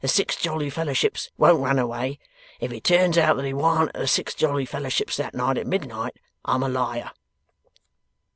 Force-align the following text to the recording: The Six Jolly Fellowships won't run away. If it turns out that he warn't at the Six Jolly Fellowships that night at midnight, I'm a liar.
The 0.01 0.07
Six 0.07 0.35
Jolly 0.35 0.71
Fellowships 0.71 1.29
won't 1.37 1.61
run 1.61 1.77
away. 1.77 2.17
If 2.59 2.71
it 2.73 2.83
turns 2.83 3.19
out 3.19 3.35
that 3.35 3.45
he 3.45 3.53
warn't 3.53 3.89
at 3.93 4.01
the 4.01 4.07
Six 4.07 4.33
Jolly 4.33 4.65
Fellowships 4.65 5.15
that 5.17 5.35
night 5.35 5.59
at 5.59 5.67
midnight, 5.67 6.15
I'm 6.43 6.63
a 6.63 6.69
liar. 6.69 7.11